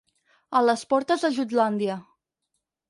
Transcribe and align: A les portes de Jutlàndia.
A 0.59 0.61
les 0.69 0.83
portes 0.95 1.27
de 1.27 1.31
Jutlàndia. 1.37 2.01